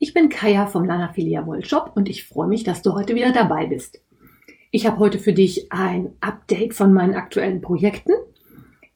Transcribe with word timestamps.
Ich 0.00 0.14
bin 0.14 0.28
Kaya 0.28 0.66
vom 0.66 0.84
Lana 0.84 1.12
Filia 1.12 1.44
Wollshop 1.44 1.90
und 1.96 2.08
ich 2.08 2.24
freue 2.24 2.46
mich, 2.46 2.62
dass 2.62 2.82
du 2.82 2.94
heute 2.94 3.16
wieder 3.16 3.32
dabei 3.32 3.66
bist. 3.66 4.00
Ich 4.70 4.86
habe 4.86 4.98
heute 4.98 5.18
für 5.18 5.32
dich 5.32 5.72
ein 5.72 6.12
Update 6.20 6.74
von 6.74 6.92
meinen 6.92 7.16
aktuellen 7.16 7.60
Projekten. 7.60 8.12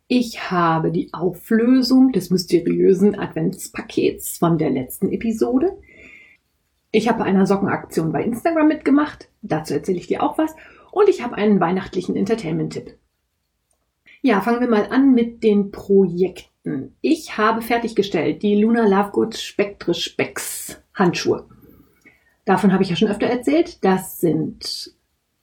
Ich 0.06 0.52
habe 0.52 0.92
die 0.92 1.12
Auflösung 1.12 2.12
des 2.12 2.30
mysteriösen 2.30 3.18
Adventspakets 3.18 4.38
von 4.38 4.58
der 4.58 4.70
letzten 4.70 5.10
Episode. 5.10 5.76
Ich 6.92 7.08
habe 7.08 7.18
bei 7.18 7.24
einer 7.24 7.46
Sockenaktion 7.46 8.12
bei 8.12 8.22
Instagram 8.22 8.68
mitgemacht. 8.68 9.28
Dazu 9.42 9.74
erzähle 9.74 9.98
ich 9.98 10.06
dir 10.06 10.22
auch 10.22 10.38
was. 10.38 10.54
Und 10.92 11.08
ich 11.08 11.20
habe 11.20 11.34
einen 11.34 11.58
weihnachtlichen 11.58 12.14
Entertainment-Tipp. 12.14 12.96
Ja, 14.20 14.40
fangen 14.40 14.60
wir 14.60 14.68
mal 14.68 14.86
an 14.90 15.14
mit 15.14 15.42
den 15.42 15.72
Projekten. 15.72 16.94
Ich 17.00 17.38
habe 17.38 17.60
fertiggestellt 17.60 18.44
die 18.44 18.54
Luna 18.62 18.86
Lovegood 18.86 19.36
Spectre 19.36 19.94
Specs 19.94 20.81
Handschuhe. 20.94 21.46
Davon 22.44 22.72
habe 22.72 22.82
ich 22.82 22.90
ja 22.90 22.96
schon 22.96 23.08
öfter 23.08 23.26
erzählt. 23.26 23.84
Das 23.84 24.20
sind 24.20 24.94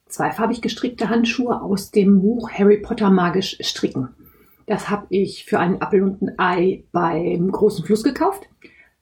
zweifarbig 0.06 0.60
gestrickte 0.60 1.08
Handschuhe 1.08 1.62
aus 1.62 1.90
dem 1.90 2.20
Buch 2.20 2.50
Harry 2.50 2.78
Potter 2.78 3.10
magisch 3.10 3.56
stricken. 3.60 4.08
Das 4.66 4.90
habe 4.90 5.06
ich 5.08 5.44
für 5.44 5.58
einen 5.58 5.80
Appel 5.80 6.02
und 6.02 6.22
ein 6.22 6.38
Ei 6.38 6.84
beim 6.92 7.50
großen 7.50 7.84
Fluss 7.84 8.04
gekauft. 8.04 8.48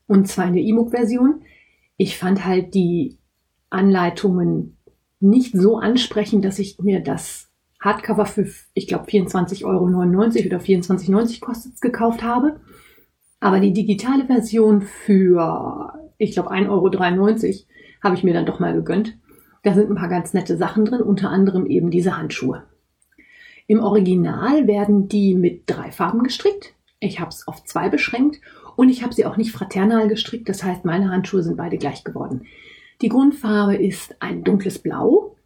Und 0.07 0.29
zwar 0.29 0.47
in 0.47 0.55
der 0.55 0.63
E-Book-Version. 0.63 1.43
Ich 1.97 2.17
fand 2.17 2.45
halt 2.45 2.75
die 2.75 3.19
Anleitungen 3.69 4.79
nicht 5.21 5.55
so 5.55 5.77
ansprechend, 5.77 6.45
dass 6.45 6.59
ich 6.59 6.79
mir 6.79 7.01
das 7.01 7.51
Hardcover 7.81 8.27
für, 8.27 8.49
ich 8.75 8.87
glaube, 8.87 9.07
24,99 9.07 9.65
Euro 9.65 9.85
oder 9.85 10.59
24,90 10.59 11.13
Euro 11.15 11.27
kostet 11.41 11.81
gekauft 11.81 12.23
habe. 12.23 12.61
Aber 13.41 13.61
die 13.61 13.73
digitale 13.73 14.27
Version 14.27 14.83
für, 14.83 15.93
ich 16.19 16.33
glaube, 16.33 16.51
1,93 16.51 16.69
Euro 16.69 17.55
habe 18.03 18.17
ich 18.17 18.25
mir 18.25 18.35
dann 18.35 18.47
doch 18.47 18.61
mal 18.61 18.75
gegönnt. 18.75 19.17
Da 19.63 19.75
sind 19.75 19.91
ein 19.91 19.97
paar 19.97 20.09
ganz 20.09 20.35
nette 20.35 20.57
Sachen 20.57 20.85
drin, 20.85 21.01
unter 21.01 21.31
anderem 21.31 21.67
eben 21.67 21.91
diese 21.91 22.17
Handschuhe. 22.17 22.65
Im 23.67 23.81
Original 23.81 24.67
werden 24.67 25.09
die 25.09 25.35
mit 25.35 25.63
drei 25.67 25.91
Farben 25.91 26.23
gestrickt. 26.23 26.75
Ich 27.01 27.21
habe 27.21 27.31
es 27.31 27.47
auf 27.47 27.65
zwei 27.65 27.89
beschränkt 27.89 28.41
und 28.77 28.89
ich 28.89 29.03
habe 29.03 29.15
sie 29.15 29.27
auch 29.27 29.37
nicht 29.37 29.53
fraternal 29.53 30.09
gestrickt. 30.09 30.49
Das 30.49 30.65
heißt, 30.65 30.85
meine 30.85 31.11
Handschuhe 31.11 31.43
sind 31.43 31.57
beide 31.57 31.79
gleich 31.79 32.03
geworden. 32.03 32.47
Die 33.03 33.09
Grundfarbe 33.09 33.77
ist 33.77 34.17
ein 34.21 34.43
dunkles 34.43 34.79
Blau 34.81 35.37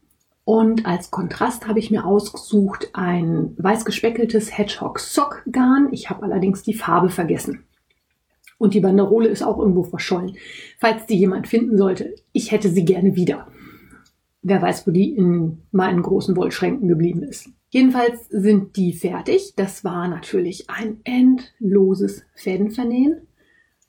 und 0.44 0.86
als 0.86 1.10
Kontrast 1.10 1.68
habe 1.68 1.78
ich 1.78 1.90
mir 1.90 2.04
ausgesucht 2.06 2.90
ein 2.94 3.54
weiß 3.58 3.84
gespeckeltes 3.84 4.56
Hedgehog 4.56 4.98
Sock 4.98 5.42
Garn. 5.50 5.88
Ich 5.92 6.08
habe 6.08 6.22
allerdings 6.22 6.62
die 6.62 6.74
Farbe 6.74 7.10
vergessen. 7.10 7.64
Und 8.62 8.74
die 8.74 8.80
Banderole 8.80 9.28
ist 9.28 9.42
auch 9.42 9.58
irgendwo 9.58 9.82
verschollen. 9.82 10.36
Falls 10.78 11.06
die 11.06 11.18
jemand 11.18 11.48
finden 11.48 11.76
sollte, 11.76 12.14
ich 12.30 12.52
hätte 12.52 12.68
sie 12.68 12.84
gerne 12.84 13.16
wieder. 13.16 13.48
Wer 14.42 14.62
weiß, 14.62 14.86
wo 14.86 14.92
die 14.92 15.16
in 15.16 15.58
meinen 15.72 16.00
großen 16.00 16.36
Wollschränken 16.36 16.86
geblieben 16.86 17.24
ist. 17.24 17.48
Jedenfalls 17.70 18.28
sind 18.28 18.76
die 18.76 18.92
fertig. 18.92 19.54
Das 19.56 19.82
war 19.82 20.06
natürlich 20.06 20.70
ein 20.70 21.00
endloses 21.02 22.22
Fädenvernähen, 22.36 23.26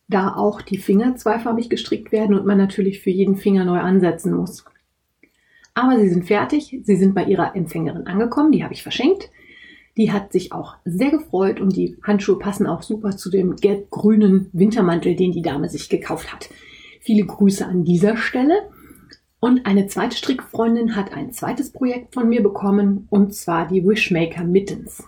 da 0.07 0.35
auch 0.35 0.59
die 0.63 0.79
Finger 0.79 1.17
zweifarbig 1.17 1.69
gestrickt 1.69 2.11
werden 2.11 2.35
und 2.35 2.47
man 2.47 2.57
natürlich 2.57 2.99
für 2.99 3.11
jeden 3.11 3.35
Finger 3.35 3.65
neu 3.65 3.77
ansetzen 3.77 4.33
muss. 4.33 4.65
Aber 5.75 5.99
sie 5.99 6.09
sind 6.09 6.25
fertig, 6.25 6.79
sie 6.81 6.95
sind 6.95 7.13
bei 7.13 7.25
ihrer 7.25 7.55
Empfängerin 7.55 8.07
angekommen, 8.07 8.51
die 8.51 8.63
habe 8.63 8.73
ich 8.73 8.81
verschenkt. 8.81 9.29
Die 9.97 10.11
hat 10.11 10.31
sich 10.31 10.51
auch 10.51 10.75
sehr 10.85 11.11
gefreut 11.11 11.61
und 11.61 11.75
die 11.75 11.97
Handschuhe 12.03 12.39
passen 12.39 12.65
auch 12.65 12.81
super 12.81 13.15
zu 13.15 13.29
dem 13.29 13.55
gelb-grünen 13.55 14.49
Wintermantel, 14.51 15.15
den 15.15 15.31
die 15.31 15.43
Dame 15.43 15.69
sich 15.69 15.87
gekauft 15.89 16.33
hat. 16.33 16.49
Viele 16.99 17.25
Grüße 17.25 17.65
an 17.65 17.83
dieser 17.83 18.17
Stelle. 18.17 18.69
Und 19.39 19.65
eine 19.65 19.87
zweite 19.87 20.15
Strickfreundin 20.15 20.95
hat 20.95 21.11
ein 21.13 21.33
zweites 21.33 21.71
Projekt 21.71 22.13
von 22.13 22.29
mir 22.29 22.41
bekommen, 22.41 23.07
und 23.09 23.35
zwar 23.35 23.67
die 23.67 23.85
Wishmaker 23.85 24.45
Mittens. 24.45 25.03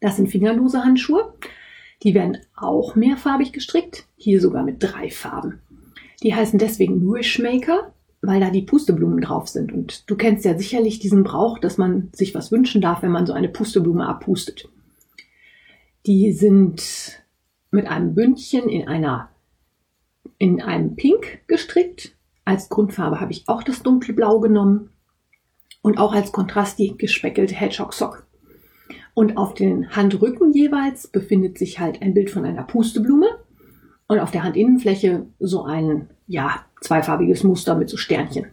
Das 0.00 0.16
sind 0.16 0.28
fingerlose 0.28 0.84
Handschuhe. 0.84 1.34
Die 2.02 2.14
werden 2.14 2.38
auch 2.54 2.94
mehrfarbig 2.94 3.52
gestrickt, 3.52 4.06
hier 4.16 4.40
sogar 4.40 4.62
mit 4.62 4.76
drei 4.78 5.10
Farben. 5.10 5.60
Die 6.22 6.34
heißen 6.34 6.58
deswegen 6.58 7.00
Wishmaker, 7.02 7.92
weil 8.26 8.40
da 8.40 8.50
die 8.50 8.62
Pusteblumen 8.62 9.20
drauf 9.20 9.48
sind. 9.48 9.72
Und 9.72 10.10
du 10.10 10.16
kennst 10.16 10.44
ja 10.44 10.56
sicherlich 10.56 10.98
diesen 10.98 11.24
Brauch, 11.24 11.58
dass 11.58 11.78
man 11.78 12.10
sich 12.12 12.34
was 12.34 12.52
wünschen 12.52 12.80
darf, 12.80 13.02
wenn 13.02 13.12
man 13.12 13.26
so 13.26 13.32
eine 13.32 13.48
Pusteblume 13.48 14.06
abpustet. 14.06 14.68
Die 16.06 16.32
sind 16.32 17.22
mit 17.70 17.86
einem 17.86 18.14
Bündchen 18.14 18.68
in 18.68 18.88
einer 18.88 19.30
in 20.38 20.60
einem 20.60 20.96
Pink 20.96 21.40
gestrickt 21.46 22.16
als 22.46 22.68
Grundfarbe 22.68 23.20
habe 23.20 23.32
ich 23.32 23.48
auch 23.48 23.62
das 23.62 23.82
dunkle 23.82 24.14
Blau 24.14 24.38
genommen 24.38 24.90
und 25.82 25.98
auch 25.98 26.14
als 26.14 26.32
Kontrast 26.32 26.78
die 26.78 26.96
gespeckelte 26.96 27.54
Hedgehog 27.54 27.92
Sock. 27.92 28.26
Und 29.14 29.36
auf 29.36 29.52
den 29.52 29.90
Handrücken 29.90 30.52
jeweils 30.52 31.08
befindet 31.08 31.58
sich 31.58 31.80
halt 31.80 32.02
ein 32.02 32.14
Bild 32.14 32.30
von 32.30 32.44
einer 32.44 32.62
Pusteblume 32.62 33.26
und 34.06 34.20
auf 34.20 34.30
der 34.30 34.44
Handinnenfläche 34.44 35.26
so 35.40 35.64
ein, 35.64 36.08
ja, 36.28 36.65
zweifarbiges 36.80 37.42
Muster 37.42 37.74
mit 37.74 37.88
so 37.88 37.96
Sternchen. 37.96 38.46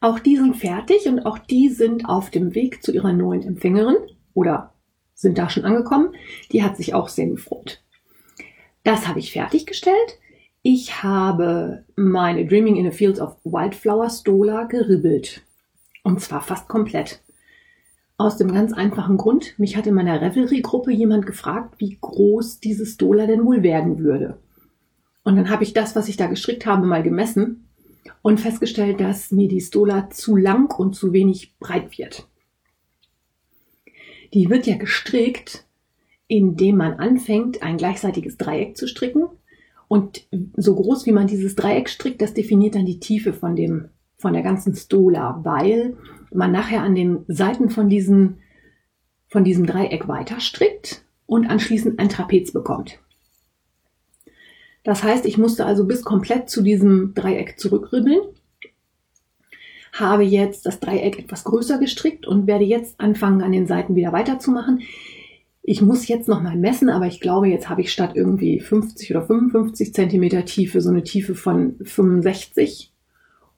Auch 0.00 0.18
die 0.18 0.36
sind 0.36 0.56
fertig 0.56 1.06
und 1.06 1.24
auch 1.24 1.38
die 1.38 1.68
sind 1.68 2.08
auf 2.08 2.30
dem 2.30 2.54
Weg 2.54 2.82
zu 2.82 2.92
ihrer 2.92 3.12
neuen 3.12 3.42
Empfängerin 3.42 3.96
oder 4.34 4.74
sind 5.14 5.38
da 5.38 5.48
schon 5.48 5.64
angekommen. 5.64 6.14
Die 6.52 6.62
hat 6.62 6.76
sich 6.76 6.94
auch 6.94 7.08
sehr 7.08 7.26
gefreut. 7.26 7.82
Das 8.84 9.08
habe 9.08 9.18
ich 9.18 9.32
fertiggestellt. 9.32 10.18
Ich 10.62 11.02
habe 11.02 11.84
meine 11.96 12.46
Dreaming 12.46 12.76
in 12.76 12.86
a 12.86 12.90
Field 12.90 13.20
of 13.20 13.36
Wildflower 13.44 14.10
Stola 14.10 14.64
geribbelt. 14.64 15.42
Und 16.02 16.20
zwar 16.20 16.42
fast 16.42 16.68
komplett. 16.68 17.20
Aus 18.18 18.36
dem 18.36 18.52
ganz 18.52 18.72
einfachen 18.72 19.16
Grund, 19.16 19.58
mich 19.58 19.76
hat 19.76 19.86
in 19.86 19.94
meiner 19.94 20.20
Revelry-Gruppe 20.20 20.92
jemand 20.92 21.26
gefragt, 21.26 21.74
wie 21.78 21.98
groß 22.00 22.60
dieses 22.60 22.94
Stola 22.94 23.26
denn 23.26 23.44
wohl 23.44 23.62
werden 23.62 23.98
würde. 23.98 24.38
Und 25.26 25.34
dann 25.34 25.50
habe 25.50 25.64
ich 25.64 25.72
das, 25.72 25.96
was 25.96 26.08
ich 26.08 26.16
da 26.16 26.28
gestrickt 26.28 26.66
habe, 26.66 26.86
mal 26.86 27.02
gemessen 27.02 27.66
und 28.22 28.38
festgestellt, 28.38 29.00
dass 29.00 29.32
mir 29.32 29.48
die 29.48 29.60
Stola 29.60 30.08
zu 30.08 30.36
lang 30.36 30.72
und 30.78 30.94
zu 30.94 31.12
wenig 31.12 31.58
breit 31.58 31.98
wird. 31.98 32.28
Die 34.32 34.48
wird 34.48 34.68
ja 34.68 34.76
gestrickt, 34.76 35.64
indem 36.28 36.76
man 36.76 36.92
anfängt, 37.00 37.60
ein 37.60 37.76
gleichseitiges 37.76 38.36
Dreieck 38.36 38.76
zu 38.76 38.86
stricken 38.86 39.24
und 39.88 40.28
so 40.56 40.76
groß 40.76 41.06
wie 41.06 41.12
man 41.12 41.26
dieses 41.26 41.56
Dreieck 41.56 41.88
strickt, 41.88 42.22
das 42.22 42.32
definiert 42.32 42.76
dann 42.76 42.86
die 42.86 43.00
Tiefe 43.00 43.32
von 43.32 43.56
dem, 43.56 43.88
von 44.18 44.32
der 44.32 44.42
ganzen 44.42 44.76
Stola, 44.76 45.40
weil 45.42 45.96
man 46.32 46.52
nachher 46.52 46.84
an 46.84 46.94
den 46.94 47.24
Seiten 47.26 47.70
von 47.70 47.88
diesem, 47.88 48.36
von 49.26 49.42
diesem 49.42 49.66
Dreieck 49.66 50.06
weiter 50.06 50.38
strickt 50.38 51.04
und 51.26 51.46
anschließend 51.46 51.98
ein 51.98 52.10
Trapez 52.10 52.52
bekommt. 52.52 53.00
Das 54.86 55.02
heißt, 55.02 55.26
ich 55.26 55.36
musste 55.36 55.66
also 55.66 55.84
bis 55.84 56.04
komplett 56.04 56.48
zu 56.48 56.62
diesem 56.62 57.12
Dreieck 57.12 57.58
zurückribbeln, 57.58 58.20
habe 59.92 60.22
jetzt 60.22 60.64
das 60.64 60.78
Dreieck 60.78 61.18
etwas 61.18 61.42
größer 61.42 61.78
gestrickt 61.78 62.24
und 62.24 62.46
werde 62.46 62.64
jetzt 62.64 63.00
anfangen, 63.00 63.42
an 63.42 63.50
den 63.50 63.66
Seiten 63.66 63.96
wieder 63.96 64.12
weiterzumachen. 64.12 64.82
Ich 65.64 65.82
muss 65.82 66.06
jetzt 66.06 66.28
noch 66.28 66.40
mal 66.40 66.54
messen, 66.54 66.88
aber 66.88 67.08
ich 67.08 67.20
glaube, 67.20 67.48
jetzt 67.48 67.68
habe 67.68 67.80
ich 67.80 67.90
statt 67.90 68.12
irgendwie 68.14 68.60
50 68.60 69.10
oder 69.10 69.26
55 69.26 69.92
Zentimeter 69.92 70.44
Tiefe 70.44 70.80
so 70.80 70.90
eine 70.90 71.02
Tiefe 71.02 71.34
von 71.34 71.74
65. 71.82 72.92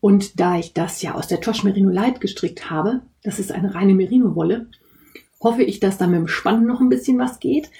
Und 0.00 0.40
da 0.40 0.58
ich 0.58 0.72
das 0.72 1.02
ja 1.02 1.14
aus 1.14 1.26
der 1.26 1.42
Tosh 1.42 1.62
Merino 1.62 1.90
Light 1.90 2.22
gestrickt 2.22 2.70
habe, 2.70 3.02
das 3.22 3.38
ist 3.38 3.52
eine 3.52 3.74
reine 3.74 3.92
Merino-Wolle, 3.92 4.68
hoffe 5.42 5.62
ich, 5.62 5.78
dass 5.78 5.98
da 5.98 6.06
mit 6.06 6.20
dem 6.20 6.26
Spannen 6.26 6.66
noch 6.66 6.80
ein 6.80 6.88
bisschen 6.88 7.18
was 7.18 7.38
geht. 7.38 7.70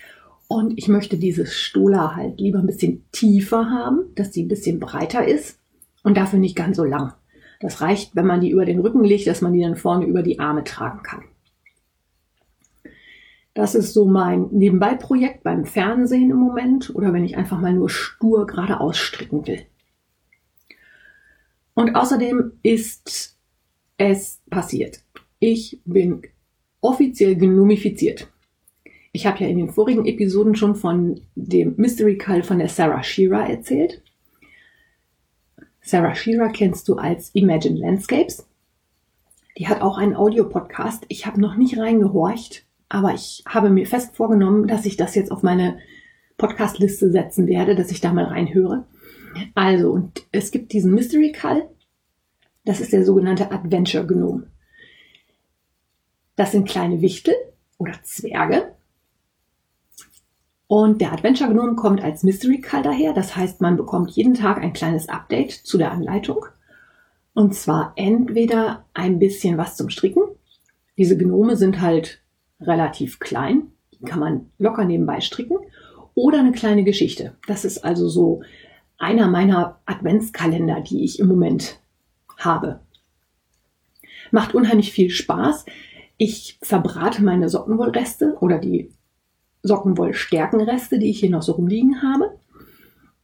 Und 0.49 0.79
ich 0.79 0.89
möchte 0.89 1.19
dieses 1.19 1.55
Stola 1.55 2.17
halt 2.17 2.41
lieber 2.41 2.59
ein 2.59 2.67
bisschen 2.67 3.05
tiefer 3.13 3.71
haben, 3.71 4.15
dass 4.15 4.33
sie 4.33 4.43
ein 4.43 4.49
bisschen 4.49 4.81
breiter 4.81 5.27
ist 5.29 5.61
und 6.03 6.17
dafür 6.17 6.39
nicht 6.39 6.57
ganz 6.57 6.79
so 6.79 6.85
lang. 6.85 7.13
Das 7.61 7.83
reicht, 7.83 8.17
wenn 8.17 8.27
man 8.27 8.41
die 8.41 8.51
über 8.51 8.65
den 8.65 8.81
Rücken 8.81 9.05
legt, 9.05 9.27
dass 9.27 9.43
man 9.43 9.53
die 9.53 9.61
dann 9.61 9.77
vorne 9.77 10.07
über 10.07 10.23
die 10.23 10.39
Arme 10.39 10.65
tragen 10.65 11.03
kann. 11.03 11.25
Das 13.53 13.75
ist 13.75 13.93
so 13.93 14.07
mein 14.07 14.49
Nebenbei-Projekt 14.53 15.43
beim 15.43 15.65
Fernsehen 15.65 16.31
im 16.31 16.37
Moment 16.37 16.95
oder 16.95 17.13
wenn 17.13 17.25
ich 17.25 17.37
einfach 17.37 17.61
mal 17.61 17.75
nur 17.75 17.91
stur 17.91 18.47
geradeaus 18.47 18.97
stricken 18.97 19.47
will. 19.47 19.67
Und 21.75 21.95
außerdem 21.95 22.53
ist 22.63 23.37
es 23.97 24.41
passiert. 24.49 25.03
Ich 25.41 25.81
bin 25.85 26.23
offiziell 26.81 27.37
genomifiziert. 27.37 28.29
Ich 29.19 29.27
habe 29.27 29.43
ja 29.43 29.49
in 29.49 29.59
den 29.59 29.73
vorigen 29.73 30.07
Episoden 30.07 30.55
schon 30.55 30.77
von 30.77 31.23
dem 31.35 31.75
Mystery 31.77 32.17
Call 32.19 32.45
von 32.45 32.61
der 32.61 32.69
Sarah 32.69 33.03
Shearer 33.03 33.51
erzählt. 33.51 34.01
Sarah 35.81 36.15
Shearer 36.15 36.51
kennst 36.51 36.89
du 36.89 36.95
als 36.95 37.31
Imagine 37.35 37.81
Landscapes. 37.81 38.47
Die 39.59 39.67
hat 39.67 39.81
auch 39.81 39.99
einen 39.99 40.15
Audiopodcast. 40.15 41.05
Ich 41.09 41.27
habe 41.27 41.41
noch 41.41 41.57
nicht 41.57 41.77
reingehorcht, 41.77 42.65
aber 42.89 43.13
ich 43.13 43.43
habe 43.45 43.71
mir 43.71 43.89
fest 43.89 44.15
vorgenommen, 44.15 44.69
dass 44.69 44.87
ich 44.87 44.97
das 44.97 45.17
jetzt 45.17 45.33
auf 45.33 45.43
meine 45.43 45.81
Podcast-Liste 46.37 47.11
setzen 47.11 47.49
werde, 47.49 47.75
dass 47.75 47.91
ich 47.91 48.01
da 48.01 48.13
mal 48.13 48.27
reinhöre. 48.27 48.85
Also, 49.57 49.91
und 49.91 50.29
es 50.31 50.53
gibt 50.53 50.73
diesen 50.73 50.95
Mystery 50.95 51.33
Call. 51.33 51.69
Das 52.65 52.79
ist 52.79 52.93
der 52.93 53.05
sogenannte 53.05 53.51
Adventure 53.51 54.07
Gnome. 54.07 54.47
Das 56.37 56.53
sind 56.53 56.69
kleine 56.69 57.01
Wichtel 57.01 57.35
oder 57.79 57.95
Zwerge. 58.05 58.78
Und 60.69 61.01
der 61.01 61.15
Adventure 61.15 61.51
Gnome 61.51 61.77
kommt 61.77 62.05
als 62.05 62.23
Mystery 62.23 62.61
Call 62.61 62.83
daher. 62.83 63.15
Das 63.15 63.35
heißt, 63.35 63.63
man 63.63 63.79
bekommt 63.79 64.11
jeden 64.11 64.35
Tag 64.35 64.59
ein 64.59 64.75
kleines 64.75 65.09
Update 65.09 65.53
zu 65.53 65.79
der 65.79 65.91
Anleitung. 65.91 66.45
Und 67.33 67.55
zwar 67.55 67.95
entweder 67.97 68.85
ein 68.93 69.19
bisschen 69.19 69.57
was 69.57 69.77
zum 69.77 69.89
Stricken. 69.89 70.23
Diese 70.99 71.17
Gnome 71.17 71.57
sind 71.57 71.81
halt 71.81 72.21
relativ 72.61 73.19
klein. 73.19 73.73
Die 73.95 74.05
kann 74.05 74.21
man 74.21 74.51
locker 74.59 74.85
nebenbei 74.85 75.23
stricken. 75.23 75.57
Oder 76.15 76.41
eine 76.41 76.53
kleine 76.53 76.85
Geschichte. 76.85 77.35
Das 77.47 77.65
ist 77.65 77.83
also 77.83 78.07
so 78.09 78.43
einer 78.99 79.29
meiner 79.29 79.79
Adventskalender, 79.87 80.83
die 80.83 81.03
ich 81.03 81.19
im 81.19 81.29
Moment 81.29 81.79
habe. 82.37 82.81
Macht 84.33 84.55
unheimlich 84.55 84.93
viel 84.93 85.09
Spaß. 85.09 85.65
Ich 86.19 86.59
verbrate 86.61 87.23
meine 87.23 87.49
Sockenwollreste 87.49 88.37
oder 88.41 88.59
die 88.59 88.91
Sockenwollstärkenreste, 89.63 90.99
die 90.99 91.11
ich 91.11 91.21
hier 91.21 91.31
noch 91.31 91.43
so 91.43 91.53
rumliegen 91.53 92.03
habe. 92.03 92.31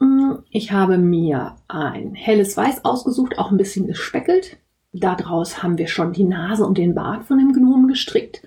Mm, 0.00 0.38
ich 0.50 0.72
habe 0.72 0.98
mir 0.98 1.56
ein 1.68 2.14
helles 2.14 2.56
Weiß 2.56 2.84
ausgesucht, 2.84 3.38
auch 3.38 3.50
ein 3.50 3.56
bisschen 3.56 3.86
gespeckelt. 3.86 4.58
Daraus 4.92 5.62
haben 5.62 5.78
wir 5.78 5.88
schon 5.88 6.12
die 6.12 6.24
Nase 6.24 6.64
und 6.64 6.78
den 6.78 6.94
Bart 6.94 7.24
von 7.24 7.38
dem 7.38 7.52
Gnomen 7.52 7.88
gestrickt. 7.88 8.42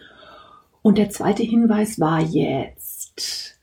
Und 0.82 0.98
der 0.98 1.10
zweite 1.10 1.44
Hinweis 1.44 2.00
war 2.00 2.22
jetzt 2.22 3.60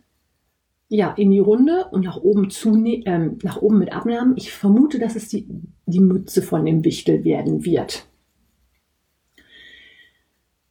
ja 0.88 1.12
in 1.16 1.30
die 1.30 1.38
Runde 1.38 1.86
und 1.90 2.04
nach 2.04 2.18
oben 2.18 2.50
zu 2.50 2.74
äh, 2.84 3.30
nach 3.42 3.62
oben 3.62 3.78
mit 3.78 3.92
Abnahmen. 3.92 4.36
Ich 4.36 4.52
vermute, 4.52 4.98
dass 4.98 5.16
es 5.16 5.28
die, 5.28 5.48
die 5.86 6.00
Mütze 6.00 6.42
von 6.42 6.64
dem 6.66 6.84
Wichtel 6.84 7.24
werden 7.24 7.64
wird. 7.64 8.06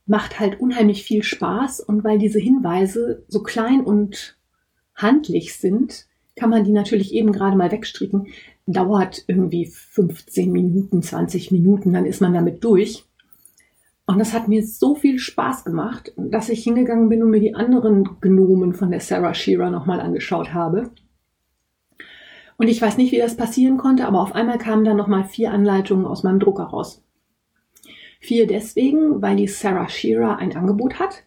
Macht 0.06 0.40
halt 0.40 0.60
unheimlich 0.60 1.04
viel 1.04 1.24
Spaß 1.24 1.80
und 1.80 2.04
weil 2.04 2.20
diese 2.20 2.40
Hinweise 2.40 3.24
so 3.28 3.42
klein 3.42 3.82
und 3.82 4.38
handlich 4.96 5.56
sind, 5.56 6.08
kann 6.36 6.50
man 6.50 6.64
die 6.64 6.72
natürlich 6.72 7.14
eben 7.14 7.32
gerade 7.32 7.56
mal 7.56 7.72
wegstricken. 7.72 8.28
Dauert 8.66 9.24
irgendwie 9.28 9.66
15 9.66 10.52
Minuten, 10.52 11.02
20 11.02 11.52
Minuten, 11.52 11.94
dann 11.94 12.06
ist 12.06 12.22
man 12.22 12.34
damit 12.34 12.64
durch. 12.64 13.06
Und 14.06 14.20
das 14.20 14.34
hat 14.34 14.48
mir 14.48 14.66
so 14.66 14.96
viel 14.96 15.18
Spaß 15.18 15.64
gemacht, 15.64 16.14
dass 16.18 16.50
ich 16.50 16.64
hingegangen 16.64 17.10
bin 17.10 17.24
und 17.24 17.30
mir 17.30 17.40
die 17.40 17.56
anderen 17.56 18.20
Gnomen 18.20 18.74
von 18.74 18.92
der 18.92 19.00
Sarah 19.00 19.34
Shearer 19.34 19.70
nochmal 19.70 20.02
angeschaut 20.02 20.54
habe. 20.54 20.92
Und 22.58 22.68
ich 22.68 22.82
weiß 22.82 22.98
nicht, 22.98 23.12
wie 23.12 23.18
das 23.18 23.38
passieren 23.38 23.78
konnte, 23.78 24.06
aber 24.06 24.22
auf 24.22 24.36
einmal 24.36 24.58
kamen 24.58 24.84
dann 24.84 24.98
nochmal 24.98 25.24
vier 25.24 25.52
Anleitungen 25.52 26.06
aus 26.06 26.24
meinem 26.24 26.40
Drucker 26.40 26.66
raus. 26.66 27.03
Vier 28.24 28.48
deswegen, 28.48 29.22
weil 29.22 29.36
die 29.36 29.48
Sarah 29.48 29.90
Shearer 29.90 30.38
ein 30.38 30.56
Angebot 30.56 30.98
hat. 31.00 31.24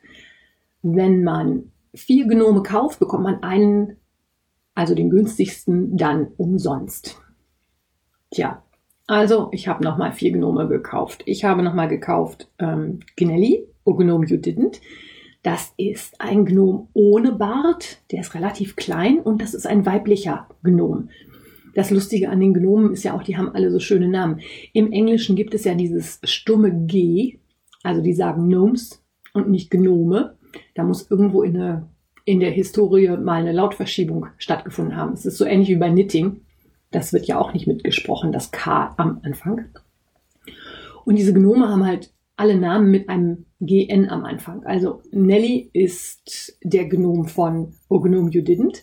Wenn 0.82 1.24
man 1.24 1.72
vier 1.94 2.26
Gnome 2.26 2.62
kauft, 2.62 2.98
bekommt 2.98 3.24
man 3.24 3.42
einen 3.42 3.96
also 4.76 4.94
den 4.94 5.10
günstigsten, 5.10 5.96
dann 5.96 6.28
umsonst. 6.36 7.20
Tja, 8.30 8.62
also 9.06 9.48
ich 9.52 9.68
habe 9.68 9.82
nochmal 9.82 10.12
vier 10.12 10.32
Gnome 10.32 10.68
gekauft. 10.68 11.22
Ich 11.26 11.44
habe 11.44 11.62
nochmal 11.62 11.88
gekauft 11.88 12.50
ähm, 12.58 13.00
Gnelli, 13.16 13.66
O 13.84 13.94
Gnome 13.94 14.26
You 14.26 14.36
Didn't. 14.36 14.80
Das 15.42 15.72
ist 15.76 16.20
ein 16.20 16.44
Gnom 16.44 16.88
ohne 16.92 17.32
Bart, 17.32 17.98
der 18.10 18.20
ist 18.20 18.34
relativ 18.34 18.76
klein 18.76 19.20
und 19.20 19.40
das 19.40 19.54
ist 19.54 19.66
ein 19.66 19.86
weiblicher 19.86 20.48
Gnom. 20.62 21.08
Das 21.76 21.90
Lustige 21.90 22.30
an 22.30 22.40
den 22.40 22.54
Gnomen 22.54 22.92
ist 22.92 23.04
ja 23.04 23.14
auch, 23.14 23.22
die 23.22 23.36
haben 23.36 23.54
alle 23.54 23.70
so 23.70 23.80
schöne 23.80 24.08
Namen. 24.08 24.40
Im 24.72 24.92
Englischen 24.92 25.36
gibt 25.36 25.52
es 25.52 25.64
ja 25.64 25.74
dieses 25.74 26.20
stumme 26.24 26.72
G, 26.86 27.38
also 27.82 28.00
die 28.00 28.14
sagen 28.14 28.48
Gnomes 28.48 29.04
und 29.34 29.50
nicht 29.50 29.70
Gnome. 29.70 30.36
Da 30.74 30.84
muss 30.84 31.10
irgendwo 31.10 31.42
in 31.42 31.56
eine 31.56 31.86
in 32.24 32.40
der 32.40 32.50
Historie 32.50 33.16
mal 33.16 33.40
eine 33.40 33.52
Lautverschiebung 33.52 34.26
stattgefunden 34.38 34.96
haben. 34.96 35.12
Es 35.12 35.24
ist 35.24 35.38
so 35.38 35.44
ähnlich 35.44 35.68
wie 35.68 35.76
bei 35.76 35.90
Knitting. 35.90 36.40
Das 36.90 37.12
wird 37.12 37.26
ja 37.26 37.38
auch 37.38 37.52
nicht 37.52 37.66
mitgesprochen, 37.66 38.32
das 38.32 38.50
K 38.50 38.94
am 38.96 39.20
Anfang. 39.22 39.66
Und 41.04 41.16
diese 41.16 41.32
Gnome 41.32 41.68
haben 41.68 41.86
halt 41.86 42.12
alle 42.36 42.56
Namen 42.56 42.90
mit 42.90 43.08
einem 43.08 43.46
GN 43.60 44.08
am 44.08 44.24
Anfang. 44.24 44.64
Also 44.64 45.02
Nelly 45.12 45.70
ist 45.72 46.58
der 46.64 46.86
Gnom 46.88 47.26
von 47.26 47.74
O 47.88 48.00
Gnome 48.00 48.30
You 48.30 48.42
Didn't. 48.42 48.82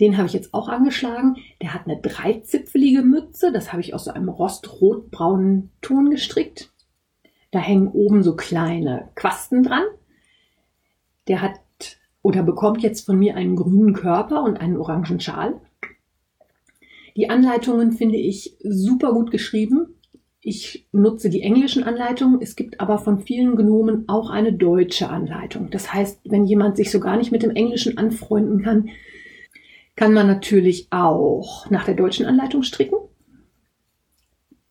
Den 0.00 0.16
habe 0.16 0.26
ich 0.26 0.32
jetzt 0.32 0.54
auch 0.54 0.68
angeschlagen. 0.68 1.36
Der 1.60 1.74
hat 1.74 1.86
eine 1.86 2.00
dreizipfelige 2.00 3.02
Mütze. 3.02 3.52
Das 3.52 3.72
habe 3.72 3.82
ich 3.82 3.94
aus 3.94 4.04
so 4.04 4.10
einem 4.12 4.28
rostrotbraunen 4.28 5.70
Ton 5.80 6.10
gestrickt. 6.10 6.72
Da 7.50 7.58
hängen 7.58 7.88
oben 7.88 8.22
so 8.22 8.34
kleine 8.34 9.10
Quasten 9.14 9.62
dran. 9.62 9.84
Der 11.28 11.42
hat 11.42 11.60
oder 12.22 12.42
bekommt 12.42 12.82
jetzt 12.82 13.04
von 13.04 13.18
mir 13.18 13.36
einen 13.36 13.56
grünen 13.56 13.94
Körper 13.94 14.42
und 14.42 14.56
einen 14.56 14.76
orangen 14.76 15.20
Schal. 15.20 15.60
Die 17.16 17.28
Anleitungen 17.28 17.92
finde 17.92 18.16
ich 18.16 18.56
super 18.62 19.12
gut 19.12 19.30
geschrieben. 19.30 19.96
Ich 20.40 20.88
nutze 20.92 21.30
die 21.30 21.42
englischen 21.42 21.84
Anleitungen. 21.84 22.40
Es 22.40 22.56
gibt 22.56 22.80
aber 22.80 22.98
von 22.98 23.20
vielen 23.20 23.54
Gnomen 23.54 24.08
auch 24.08 24.30
eine 24.30 24.52
deutsche 24.52 25.08
Anleitung. 25.08 25.70
Das 25.70 25.92
heißt, 25.92 26.20
wenn 26.24 26.44
jemand 26.44 26.76
sich 26.76 26.90
so 26.90 27.00
gar 27.00 27.16
nicht 27.16 27.30
mit 27.30 27.42
dem 27.42 27.50
Englischen 27.50 27.98
anfreunden 27.98 28.62
kann, 28.62 28.88
kann 30.02 30.14
man 30.14 30.26
natürlich 30.26 30.88
auch 30.90 31.70
nach 31.70 31.84
der 31.84 31.94
deutschen 31.94 32.26
Anleitung 32.26 32.64
stricken. 32.64 32.96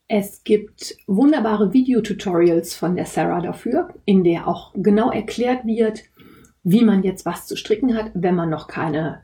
Es 0.09 0.43
gibt 0.43 0.97
wunderbare 1.07 1.71
Videotutorials 1.71 2.75
von 2.75 2.97
der 2.97 3.05
Sarah 3.05 3.39
dafür, 3.39 3.93
in 4.03 4.25
der 4.25 4.45
auch 4.45 4.73
genau 4.75 5.09
erklärt 5.09 5.65
wird, 5.65 6.01
wie 6.63 6.83
man 6.83 7.03
jetzt 7.03 7.25
was 7.25 7.47
zu 7.47 7.55
stricken 7.55 7.95
hat, 7.95 8.11
wenn 8.13 8.35
man 8.35 8.50
noch 8.50 8.67
keine 8.67 9.21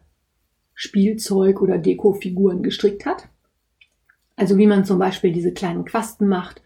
Spielzeug- 0.76 1.62
oder 1.62 1.78
Dekofiguren 1.78 2.64
gestrickt 2.64 3.06
hat. 3.06 3.28
Also 4.38 4.58
wie 4.58 4.68
man 4.68 4.86
zum 4.86 5.00
Beispiel 5.00 5.34
diese 5.34 5.52
kleinen 5.52 5.84
Quasten 5.84 6.30
macht 6.30 6.62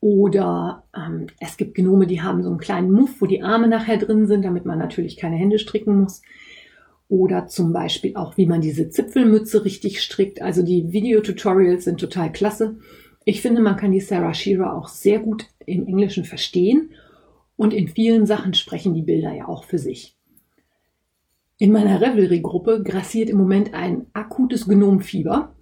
oder 0.00 0.84
ähm, 0.94 1.28
es 1.40 1.56
gibt 1.56 1.76
Genome, 1.76 2.06
die 2.06 2.20
haben 2.20 2.42
so 2.42 2.50
einen 2.50 2.58
kleinen 2.58 2.92
Muff, 2.92 3.22
wo 3.22 3.26
die 3.26 3.42
Arme 3.42 3.68
nachher 3.68 3.96
drin 3.96 4.26
sind, 4.26 4.44
damit 4.44 4.66
man 4.66 4.78
natürlich 4.78 5.16
keine 5.16 5.36
Hände 5.36 5.58
stricken 5.58 5.98
muss. 5.98 6.20
Oder 7.12 7.46
zum 7.46 7.74
Beispiel 7.74 8.16
auch, 8.16 8.38
wie 8.38 8.46
man 8.46 8.62
diese 8.62 8.88
Zipfelmütze 8.88 9.66
richtig 9.66 10.00
strickt. 10.00 10.40
Also 10.40 10.62
die 10.62 10.92
Videotutorials 10.92 11.84
sind 11.84 12.00
total 12.00 12.32
klasse. 12.32 12.78
Ich 13.26 13.42
finde, 13.42 13.60
man 13.60 13.76
kann 13.76 13.92
die 13.92 14.00
Sarah 14.00 14.32
Shearer 14.32 14.74
auch 14.74 14.88
sehr 14.88 15.18
gut 15.18 15.44
im 15.66 15.86
Englischen 15.86 16.24
verstehen 16.24 16.92
und 17.54 17.74
in 17.74 17.88
vielen 17.88 18.24
Sachen 18.24 18.54
sprechen 18.54 18.94
die 18.94 19.02
Bilder 19.02 19.30
ja 19.30 19.46
auch 19.46 19.64
für 19.64 19.78
sich. 19.78 20.16
In 21.58 21.70
meiner 21.70 22.00
Revelry-Gruppe 22.00 22.82
grassiert 22.82 23.28
im 23.28 23.36
Moment 23.36 23.74
ein 23.74 24.06
akutes 24.14 24.66
Gnomfieber. 24.66 25.54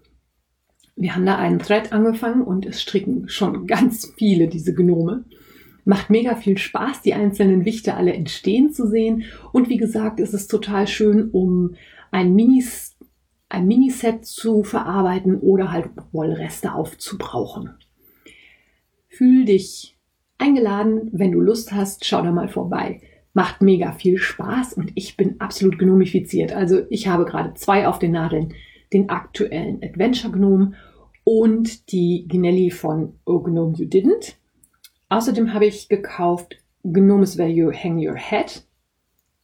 Wir 0.94 1.16
haben 1.16 1.26
da 1.26 1.36
einen 1.36 1.58
Thread 1.58 1.92
angefangen 1.92 2.42
und 2.42 2.64
es 2.64 2.80
stricken 2.80 3.28
schon 3.28 3.66
ganz 3.66 4.12
viele 4.16 4.46
diese 4.46 4.72
Gnome. 4.72 5.24
Macht 5.84 6.10
mega 6.10 6.34
viel 6.36 6.58
Spaß, 6.58 7.02
die 7.02 7.14
einzelnen 7.14 7.64
Wichte 7.64 7.94
alle 7.94 8.12
entstehen 8.12 8.72
zu 8.72 8.86
sehen. 8.86 9.24
Und 9.52 9.68
wie 9.68 9.76
gesagt, 9.76 10.20
ist 10.20 10.34
es 10.34 10.46
total 10.46 10.86
schön, 10.86 11.30
um 11.30 11.74
ein 12.10 12.34
Minis, 12.34 12.96
ein 13.48 13.66
Miniset 13.66 14.24
zu 14.24 14.62
verarbeiten 14.62 15.38
oder 15.38 15.72
halt 15.72 15.90
Wollreste 16.12 16.74
aufzubrauchen. 16.74 17.70
Fühl 19.08 19.44
dich 19.44 19.96
eingeladen. 20.38 21.08
Wenn 21.12 21.32
du 21.32 21.40
Lust 21.40 21.72
hast, 21.72 22.04
schau 22.04 22.22
da 22.22 22.32
mal 22.32 22.48
vorbei. 22.48 23.00
Macht 23.32 23.62
mega 23.62 23.92
viel 23.92 24.18
Spaß 24.18 24.74
und 24.74 24.92
ich 24.94 25.16
bin 25.16 25.40
absolut 25.40 25.78
gnomifiziert. 25.78 26.52
Also 26.52 26.82
ich 26.90 27.06
habe 27.06 27.24
gerade 27.24 27.54
zwei 27.54 27.86
auf 27.86 27.98
den 27.98 28.12
Nadeln. 28.12 28.54
Den 28.92 29.08
aktuellen 29.08 29.80
Adventure 29.84 30.32
Gnome 30.32 30.72
und 31.22 31.92
die 31.92 32.26
Gnelli 32.26 32.72
von 32.72 33.14
Oh 33.24 33.38
Gnome 33.38 33.76
You 33.76 33.86
Didn't. 33.86 34.34
Außerdem 35.10 35.52
habe 35.52 35.66
ich 35.66 35.88
gekauft 35.88 36.56
Gnomes 36.84 37.36
Value 37.36 37.72
Hang 37.72 37.98
Your 37.98 38.16
Head. 38.16 38.64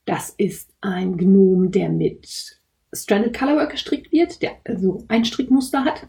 Das 0.05 0.31
ist 0.31 0.71
ein 0.81 1.17
Gnome, 1.17 1.71
der 1.71 1.91
mit 1.91 2.61
Stranded 2.95 3.37
Colorwork 3.37 3.73
gestrickt 3.73 4.13
wird, 4.13 4.43
der 4.43 4.53
also 4.65 5.05
ein 5.09 5.25
Strickmuster 5.25 5.85
hat. 5.85 6.07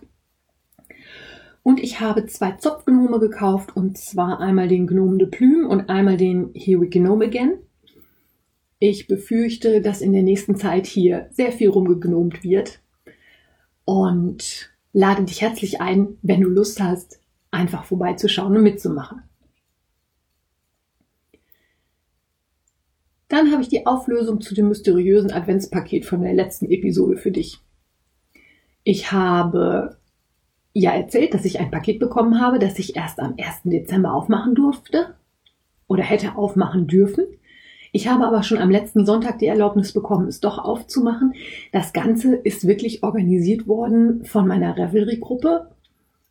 Und 1.64 1.82
ich 1.82 2.00
habe 2.00 2.28
zwei 2.28 2.52
Zopfgnome 2.52 3.20
gekauft 3.20 3.76
und 3.76 3.98
zwar 3.98 4.40
einmal 4.40 4.68
den 4.68 4.86
Gnome 4.86 5.18
de 5.18 5.28
Plume 5.28 5.68
und 5.68 5.90
einmal 5.90 6.18
den 6.18 6.52
Here 6.54 6.80
We 6.80 6.88
Gnome 6.88 7.26
Again. 7.26 7.58
Ich 8.78 9.08
befürchte, 9.08 9.82
dass 9.82 10.02
in 10.02 10.14
der 10.14 10.22
nächsten 10.22 10.56
Zeit 10.56 10.86
hier 10.86 11.30
sehr 11.32 11.52
viel 11.52 11.70
rumgegnomt 11.70 12.44
wird 12.44 12.80
und 13.86 14.72
lade 14.94 15.24
dich 15.24 15.42
herzlich 15.42 15.82
ein, 15.82 16.20
wenn 16.22 16.42
du 16.42 16.48
Lust 16.48 16.80
hast, 16.80 17.20
einfach 17.50 17.86
vorbeizuschauen 17.86 18.56
und 18.56 18.62
mitzumachen. 18.62 19.24
Dann 23.28 23.52
habe 23.52 23.62
ich 23.62 23.68
die 23.68 23.86
Auflösung 23.86 24.42
zu 24.42 24.56
dem 24.56 24.70
mysteriösen 24.70 25.32
Adventspaket 25.32 26.06
von 26.06 26.22
der 26.22 26.34
letzten 26.34 26.66
Episode 26.66 27.18
für 27.18 27.32
dich. 27.32 27.60
Ich 28.84 29.12
habe 29.12 29.98
ja 30.74 30.92
erzählt, 30.92 31.34
dass 31.34 31.44
ich 31.44 31.60
ein 31.60 31.72
Paket 31.72 32.00
bekommen 32.00 32.40
habe, 32.40 32.60
das 32.60 32.80
ich 32.80 32.96
erst 32.96 33.20
am 33.20 33.36
1. 33.38 33.64
Dezember 33.66 34.14
aufmachen 34.14 34.56
durfte 34.56 35.16
oder 35.88 36.04
hätte 36.04 36.36
aufmachen 36.36 36.88
dürfen. 36.88 37.26
Ich 37.92 38.08
habe 38.08 38.28
aber 38.28 38.44
schon 38.44 38.60
am 38.60 38.70
letzten 38.70 39.06
Sonntag 39.06 39.40
die 39.40 39.48
Erlaubnis 39.48 39.92
bekommen, 39.92 40.28
es 40.28 40.40
doch 40.40 40.60
aufzumachen. 40.60 41.34
Das 41.72 41.94
Ganze 41.94 42.36
ist 42.36 42.68
wirklich 42.68 43.04
organisiert 43.04 43.68
worden 43.68 44.24
von 44.24 44.48
meiner 44.48 44.78
Revelry-Gruppe 44.78 45.72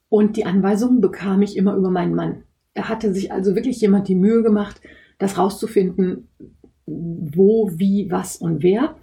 und 0.09 0.37
die 0.37 0.47
Anweisungen 0.47 1.01
bekam 1.01 1.43
ich 1.43 1.57
immer 1.57 1.75
über 1.75 1.91
meinen 1.91 2.15
Mann. 2.15 2.43
Da 2.75 2.89
hatte 2.89 3.13
sich 3.13 3.33
also 3.33 3.55
wirklich 3.55 3.81
jemand 3.81 4.09
die 4.09 4.15
Mühe 4.15 4.43
gemacht, 4.43 4.81
das 5.19 5.39
rauszufinden, 5.39 6.29
wo, 6.87 7.71
wie, 7.75 8.11
was 8.11 8.37
und 8.37 8.63
wer. 8.63 8.97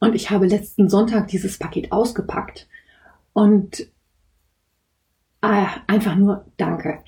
Und 0.00 0.14
ich 0.14 0.30
habe 0.30 0.46
letzten 0.46 0.88
Sonntag 0.88 1.28
dieses 1.28 1.58
Paket 1.58 1.92
ausgepackt 1.92 2.68
und 3.32 3.80
äh, 5.42 5.66
einfach 5.86 6.16
nur 6.16 6.46
Danke. 6.56 6.98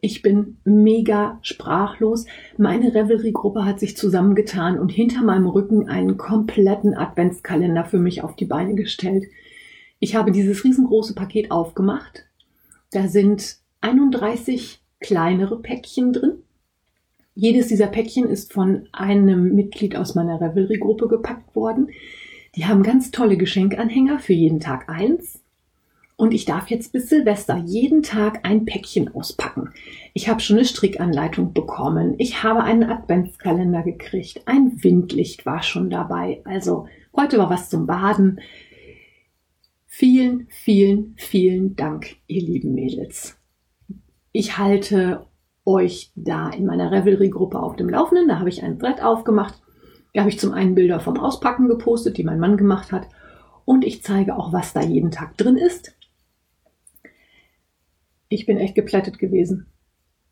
Ich 0.00 0.20
bin 0.20 0.58
mega 0.64 1.38
sprachlos. 1.42 2.26
Meine 2.58 2.94
Revelry-Gruppe 2.94 3.64
hat 3.64 3.80
sich 3.80 3.96
zusammengetan 3.96 4.78
und 4.78 4.90
hinter 4.90 5.22
meinem 5.22 5.46
Rücken 5.46 5.88
einen 5.88 6.16
kompletten 6.16 6.94
Adventskalender 6.94 7.84
für 7.84 7.98
mich 7.98 8.22
auf 8.22 8.36
die 8.36 8.44
Beine 8.44 8.74
gestellt. 8.74 9.24
Ich 9.98 10.14
habe 10.14 10.32
dieses 10.32 10.62
riesengroße 10.64 11.14
Paket 11.14 11.50
aufgemacht. 11.50 12.26
Da 12.92 13.08
sind 13.08 13.56
31 13.80 14.82
kleinere 15.00 15.60
Päckchen 15.60 16.12
drin. 16.12 16.42
Jedes 17.38 17.68
dieser 17.68 17.88
Päckchen 17.88 18.30
ist 18.30 18.54
von 18.54 18.88
einem 18.92 19.54
Mitglied 19.54 19.94
aus 19.94 20.14
meiner 20.14 20.40
Revelry-Gruppe 20.40 21.06
gepackt 21.06 21.54
worden. 21.54 21.90
Die 22.54 22.64
haben 22.64 22.82
ganz 22.82 23.10
tolle 23.10 23.36
Geschenkanhänger 23.36 24.18
für 24.20 24.32
jeden 24.32 24.58
Tag 24.58 24.88
eins. 24.88 25.42
Und 26.16 26.32
ich 26.32 26.46
darf 26.46 26.70
jetzt 26.70 26.94
bis 26.94 27.10
Silvester 27.10 27.58
jeden 27.58 28.02
Tag 28.02 28.40
ein 28.44 28.64
Päckchen 28.64 29.14
auspacken. 29.14 29.68
Ich 30.14 30.30
habe 30.30 30.40
schon 30.40 30.56
eine 30.56 30.64
Strickanleitung 30.64 31.52
bekommen. 31.52 32.14
Ich 32.16 32.42
habe 32.42 32.62
einen 32.62 32.84
Adventskalender 32.84 33.82
gekriegt. 33.82 34.40
Ein 34.46 34.82
Windlicht 34.82 35.44
war 35.44 35.62
schon 35.62 35.90
dabei. 35.90 36.40
Also 36.44 36.88
heute 37.14 37.36
war 37.36 37.50
was 37.50 37.68
zum 37.68 37.86
Baden. 37.86 38.40
Vielen, 39.84 40.46
vielen, 40.48 41.14
vielen 41.18 41.76
Dank, 41.76 42.16
ihr 42.28 42.40
lieben 42.40 42.74
Mädels. 42.74 43.36
Ich 44.32 44.56
halte 44.56 45.26
euch 45.66 46.12
da 46.14 46.48
in 46.48 46.64
meiner 46.64 46.90
Revelry-Gruppe 46.90 47.58
auf 47.58 47.76
dem 47.76 47.90
Laufenden. 47.90 48.28
Da 48.28 48.38
habe 48.38 48.48
ich 48.48 48.62
ein 48.62 48.78
Brett 48.78 49.02
aufgemacht. 49.02 49.60
Da 50.14 50.20
habe 50.20 50.30
ich 50.30 50.38
zum 50.38 50.52
einen 50.52 50.74
Bilder 50.74 51.00
vom 51.00 51.18
Auspacken 51.18 51.68
gepostet, 51.68 52.16
die 52.16 52.24
mein 52.24 52.38
Mann 52.38 52.56
gemacht 52.56 52.92
hat. 52.92 53.08
Und 53.66 53.84
ich 53.84 54.02
zeige 54.02 54.36
auch, 54.36 54.52
was 54.52 54.72
da 54.72 54.80
jeden 54.80 55.10
Tag 55.10 55.36
drin 55.36 55.56
ist. 55.56 55.94
Ich 58.28 58.46
bin 58.46 58.58
echt 58.58 58.74
geplättet 58.74 59.18
gewesen. 59.18 59.66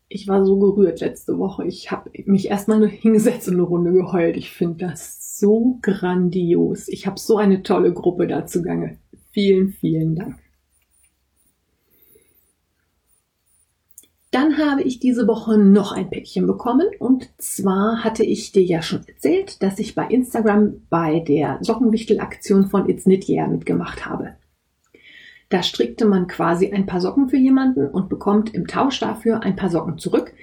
Ich 0.07 0.27
war 0.27 0.45
so 0.45 0.57
gerührt 0.59 1.01
letzte 1.01 1.37
Woche. 1.37 1.65
Ich 1.65 1.91
habe 1.91 2.09
mich 2.25 2.49
erstmal 2.49 2.79
nur 2.79 2.87
hingesetzt 2.87 3.47
und 3.47 3.55
eine 3.55 3.63
Runde 3.63 3.91
geheult. 3.91 4.37
Ich 4.37 4.51
finde 4.51 4.87
das 4.87 5.37
so 5.37 5.79
grandios. 5.81 6.87
Ich 6.87 7.07
habe 7.07 7.19
so 7.19 7.37
eine 7.37 7.63
tolle 7.63 7.93
Gruppe 7.93 8.27
da 8.27 8.45
zugange. 8.45 8.99
Vielen, 9.31 9.69
vielen 9.69 10.15
Dank. 10.15 10.44
Dann 14.35 14.57
habe 14.57 14.81
ich 14.81 14.99
diese 14.99 15.29
Woche 15.29 15.57
noch 15.57 15.93
ein 15.93 16.09
Päckchen 16.09 16.45
bekommen 16.45 16.87
und 16.99 17.29
zwar 17.37 18.03
hatte 18.03 18.25
ich 18.25 18.51
dir 18.51 18.63
ja 18.63 18.81
schon 18.81 19.07
erzählt, 19.07 19.63
dass 19.63 19.79
ich 19.79 19.95
bei 19.95 20.05
Instagram 20.09 20.81
bei 20.89 21.21
der 21.21 21.57
Sockenwichtelaktion 21.61 22.65
von 22.65 22.89
It's 22.89 23.05
Knit 23.05 23.29
Yeah 23.29 23.47
mitgemacht 23.47 24.05
habe. 24.05 24.35
Da 25.47 25.63
strickte 25.63 26.03
man 26.03 26.27
quasi 26.27 26.69
ein 26.73 26.85
paar 26.85 26.99
Socken 26.99 27.29
für 27.29 27.37
jemanden 27.37 27.87
und 27.87 28.09
bekommt 28.09 28.53
im 28.53 28.67
Tausch 28.67 28.99
dafür 28.99 29.41
ein 29.41 29.55
paar 29.55 29.69
Socken 29.69 29.99
zurück. 29.99 30.33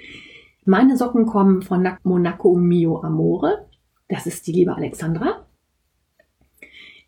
Meine 0.65 0.97
Socken 0.97 1.27
kommen 1.27 1.61
von 1.61 1.87
Monaco 2.01 2.55
Mio 2.55 3.03
Amore. 3.03 3.67
Das 4.07 4.25
ist 4.25 4.47
die 4.47 4.53
liebe 4.53 4.75
Alexandra. 4.75 5.45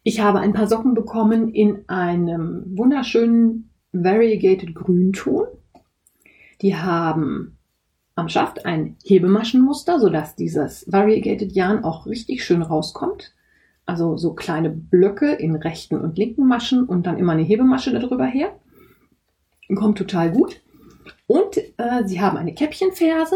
Ich 0.04 0.20
habe 0.20 0.40
ein 0.40 0.54
paar 0.54 0.68
Socken 0.68 0.94
bekommen 0.94 1.50
in 1.50 1.90
einem 1.90 2.78
wunderschönen 2.78 3.72
Variegated 3.92 4.76
Grünton. 4.76 5.48
Die 6.66 6.76
haben 6.76 7.60
am 8.16 8.28
Schaft 8.28 8.66
ein 8.66 8.98
Hebemaschenmuster, 9.04 10.00
sodass 10.00 10.36
dieses 10.36 10.92
Variegated 10.92 11.52
Yarn 11.52 11.84
auch 11.84 12.08
richtig 12.08 12.44
schön 12.44 12.64
rauskommt. 12.64 13.36
Also 13.86 14.18
so 14.18 14.34
kleine 14.34 14.72
Blöcke 14.72 15.32
in 15.32 15.56
rechten 15.56 16.02
und 16.02 16.18
linken 16.18 16.48
Maschen 16.48 16.86
und 16.86 17.06
dann 17.06 17.20
immer 17.20 17.34
eine 17.34 17.44
Hebemasche 17.44 17.92
darüber 17.92 18.26
her. 18.26 18.60
Kommt 19.76 20.00
total 20.00 20.32
gut. 20.32 20.60
Und 21.28 21.56
äh, 21.78 22.04
sie 22.06 22.20
haben 22.20 22.36
eine 22.36 22.56
Käppchenferse 22.56 23.36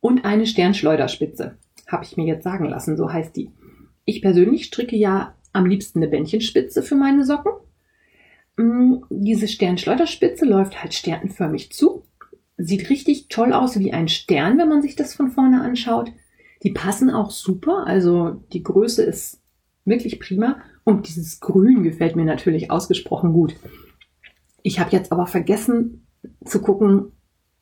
und 0.00 0.24
eine 0.24 0.46
Sternschleuderspitze. 0.46 1.56
Habe 1.86 2.02
ich 2.02 2.16
mir 2.16 2.26
jetzt 2.26 2.42
sagen 2.42 2.64
lassen, 2.64 2.96
so 2.96 3.12
heißt 3.12 3.36
die. 3.36 3.52
Ich 4.06 4.22
persönlich 4.22 4.64
stricke 4.64 4.96
ja 4.96 5.36
am 5.52 5.66
liebsten 5.66 6.00
eine 6.00 6.08
Bändchenspitze 6.08 6.82
für 6.82 6.96
meine 6.96 7.24
Socken. 7.24 7.52
Mm, 8.56 9.04
diese 9.08 9.46
Sternschleuderspitze 9.46 10.44
läuft 10.46 10.82
halt 10.82 10.94
sternenförmig 10.94 11.70
zu 11.70 12.02
Sieht 12.62 12.90
richtig 12.90 13.28
toll 13.28 13.54
aus 13.54 13.78
wie 13.78 13.94
ein 13.94 14.08
Stern, 14.08 14.58
wenn 14.58 14.68
man 14.68 14.82
sich 14.82 14.94
das 14.94 15.14
von 15.14 15.30
vorne 15.30 15.62
anschaut. 15.62 16.12
Die 16.62 16.72
passen 16.72 17.08
auch 17.08 17.30
super, 17.30 17.86
also 17.86 18.42
die 18.52 18.62
Größe 18.62 19.02
ist 19.02 19.40
wirklich 19.86 20.20
prima 20.20 20.58
und 20.84 21.08
dieses 21.08 21.40
Grün 21.40 21.82
gefällt 21.82 22.16
mir 22.16 22.26
natürlich 22.26 22.70
ausgesprochen 22.70 23.32
gut. 23.32 23.56
Ich 24.62 24.78
habe 24.78 24.90
jetzt 24.90 25.10
aber 25.10 25.26
vergessen 25.26 26.06
zu 26.44 26.60
gucken, 26.60 27.12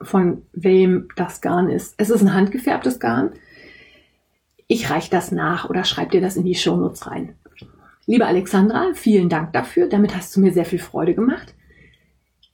von 0.00 0.42
wem 0.52 1.08
das 1.14 1.40
Garn 1.40 1.68
ist. 1.70 1.94
Es 1.96 2.10
ist 2.10 2.22
ein 2.22 2.34
handgefärbtes 2.34 2.98
Garn. 2.98 3.30
Ich 4.66 4.90
reiche 4.90 5.10
das 5.10 5.30
nach 5.30 5.70
oder 5.70 5.84
schreibe 5.84 6.10
dir 6.10 6.20
das 6.20 6.36
in 6.36 6.44
die 6.44 6.56
Shownotes 6.56 7.06
rein. 7.06 7.34
Liebe 8.06 8.26
Alexandra, 8.26 8.94
vielen 8.94 9.28
Dank 9.28 9.52
dafür. 9.52 9.88
Damit 9.88 10.16
hast 10.16 10.34
du 10.34 10.40
mir 10.40 10.52
sehr 10.52 10.64
viel 10.64 10.80
Freude 10.80 11.14
gemacht. 11.14 11.54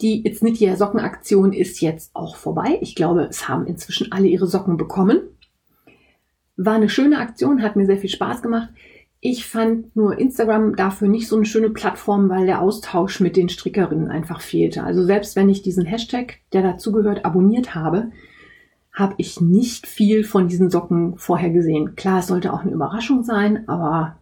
Die 0.01 0.27
It's 0.27 0.41
Knit 0.41 0.61
Your 0.61 0.77
Sockenaktion 0.77 1.53
ist 1.53 1.81
jetzt 1.81 2.15
auch 2.15 2.37
vorbei. 2.37 2.79
Ich 2.81 2.95
glaube, 2.95 3.23
es 3.31 3.49
haben 3.49 3.67
inzwischen 3.67 4.11
alle 4.11 4.27
ihre 4.27 4.47
Socken 4.47 4.77
bekommen. 4.77 5.21
War 6.57 6.75
eine 6.75 6.89
schöne 6.89 7.19
Aktion, 7.19 7.63
hat 7.63 7.77
mir 7.77 7.87
sehr 7.87 7.99
viel 7.99 8.11
Spaß 8.11 8.43
gemacht. 8.43 8.71
Ich 9.21 9.47
fand 9.47 9.97
nur 9.97 10.19
Instagram 10.19 10.77
dafür 10.77 11.09
nicht 11.09 11.29
so 11.29 11.37
eine 11.37 11.47
schöne 11.47 11.71
Plattform, 11.71 12.29
weil 12.29 12.45
der 12.45 12.61
Austausch 12.61 13.21
mit 13.21 13.37
den 13.37 13.49
Strickerinnen 13.49 14.11
einfach 14.11 14.41
fehlte. 14.41 14.85
Also 14.85 15.03
selbst 15.05 15.35
wenn 15.37 15.49
ich 15.49 15.63
diesen 15.63 15.87
Hashtag, 15.87 16.41
der 16.53 16.63
dazugehört, 16.63 17.25
abonniert 17.25 17.75
habe, 17.75 18.11
habe 18.93 19.15
ich 19.17 19.41
nicht 19.41 19.87
viel 19.87 20.25
von 20.25 20.49
diesen 20.49 20.71
Socken 20.71 21.17
vorher 21.17 21.51
gesehen. 21.51 21.97
Klar, 21.97 22.19
es 22.19 22.27
sollte 22.27 22.53
auch 22.53 22.61
eine 22.61 22.73
Überraschung 22.73 23.25
sein, 23.25 23.67
aber 23.69 24.19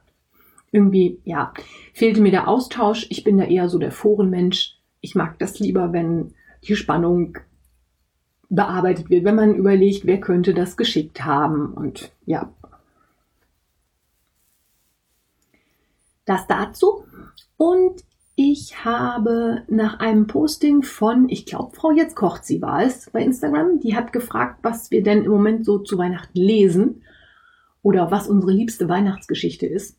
irgendwie, 0.71 1.19
ja, 1.25 1.53
fehlte 1.93 2.21
mir 2.21 2.31
der 2.31 2.47
Austausch. 2.47 3.07
Ich 3.11 3.25
bin 3.25 3.37
da 3.39 3.45
eher 3.45 3.69
so 3.69 3.79
der 3.79 3.91
Forenmensch 3.91 4.79
ich 5.03 5.15
mag 5.15 5.39
das 5.39 5.59
lieber, 5.59 5.93
wenn 5.93 6.33
die 6.65 6.77
Spannung 6.77 7.37
bearbeitet 8.49 9.11
wird, 9.11 9.25
wenn 9.25 9.35
man 9.35 9.55
überlegt, 9.55 10.07
wer 10.07 10.21
könnte 10.21 10.55
das 10.55 10.77
geschickt 10.77 11.25
haben 11.25 11.75
und 11.75 12.13
ja. 12.25 12.51
Das 16.25 16.47
dazu. 16.47 17.05
Und 17.57 18.05
ich 18.37 18.85
habe 18.85 19.63
nach 19.69 19.99
einem 19.99 20.27
Posting 20.27 20.83
von, 20.83 21.29
ich 21.29 21.47
glaube, 21.47 21.75
Frau 21.75 21.91
Jetzt 21.91 22.15
kocht 22.15 22.45
sie 22.45 22.63
war 22.63 22.83
es 22.83 23.11
bei 23.11 23.23
Instagram, 23.23 23.81
die 23.81 23.97
hat 23.97 24.13
gefragt, 24.13 24.61
was 24.63 24.91
wir 24.91 25.03
denn 25.03 25.25
im 25.25 25.33
Moment 25.33 25.65
so 25.65 25.79
zu 25.79 25.99
Weihnachten 25.99 26.39
lesen 26.39 27.03
oder 27.83 28.11
was 28.11 28.29
unsere 28.29 28.53
liebste 28.53 28.89
Weihnachtsgeschichte 28.89 29.67
ist. 29.67 29.99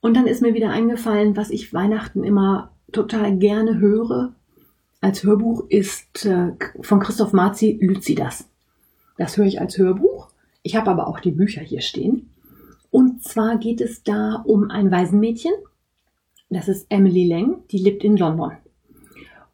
Und 0.00 0.14
dann 0.16 0.26
ist 0.26 0.42
mir 0.42 0.54
wieder 0.54 0.70
eingefallen, 0.70 1.36
was 1.36 1.50
ich 1.50 1.72
Weihnachten 1.72 2.24
immer 2.24 2.73
total 2.92 3.36
gerne 3.36 3.78
höre 3.78 4.34
als 5.04 5.22
Hörbuch 5.22 5.66
ist 5.68 6.24
äh, 6.24 6.52
von 6.80 6.98
Christoph 6.98 7.34
Marzi 7.34 7.78
Lucidas. 7.82 8.48
Das 9.18 9.36
höre 9.36 9.44
ich 9.44 9.60
als 9.60 9.76
Hörbuch. 9.76 10.30
Ich 10.62 10.76
habe 10.76 10.90
aber 10.90 11.08
auch 11.08 11.20
die 11.20 11.30
Bücher 11.30 11.60
hier 11.60 11.82
stehen. 11.82 12.30
Und 12.90 13.22
zwar 13.22 13.58
geht 13.58 13.82
es 13.82 14.02
da 14.02 14.42
um 14.46 14.70
ein 14.70 14.90
Waisenmädchen. 14.90 15.52
Das 16.48 16.68
ist 16.68 16.86
Emily 16.88 17.26
Lang, 17.26 17.64
die 17.70 17.76
lebt 17.76 18.02
in 18.02 18.16
London. 18.16 18.52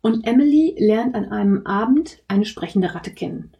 Und 0.02 0.24
Emily 0.24 0.76
lernt 0.78 1.16
an 1.16 1.32
einem 1.32 1.66
Abend 1.66 2.22
eine 2.28 2.44
sprechende 2.44 2.94
Ratte 2.94 3.10
kennen. 3.10 3.50